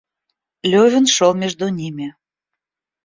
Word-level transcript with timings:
Левин 0.63 1.05
шел 1.05 1.35
между 1.35 1.67
ними. 1.67 2.15